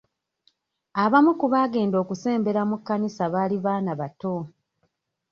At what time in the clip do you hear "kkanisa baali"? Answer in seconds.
2.79-3.57